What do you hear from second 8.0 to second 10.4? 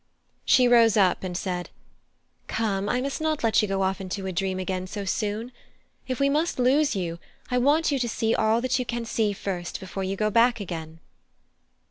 see all that you can see first before you go